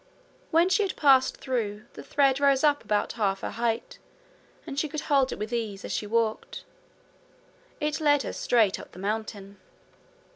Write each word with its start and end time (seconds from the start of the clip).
When 0.49 0.67
she 0.67 0.81
had 0.81 0.95
passed 0.95 1.37
through, 1.37 1.85
the 1.93 2.01
thread 2.01 2.39
rose 2.39 2.61
to 2.61 2.71
about 2.83 3.11
half 3.13 3.41
her 3.41 3.51
height, 3.51 3.99
and 4.65 4.79
she 4.79 4.89
could 4.89 5.01
hold 5.01 5.31
it 5.31 5.37
with 5.37 5.53
ease 5.53 5.85
as 5.85 5.91
she 5.91 6.07
walked. 6.07 6.63
It 7.79 8.01
led 8.01 8.23
her 8.23 8.33
straight 8.33 8.79
up 8.79 8.93
the 8.93 8.97
mountain. 8.97 9.59